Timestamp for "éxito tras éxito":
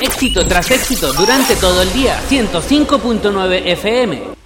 0.00-1.12